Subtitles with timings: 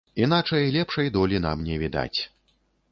[0.23, 2.19] Іначай лепшай долі нам не відаць.